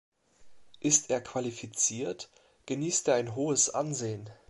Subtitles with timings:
[0.79, 2.31] Ist er qualifiziert,
[2.65, 4.31] genießt er ein hohes Ansehen.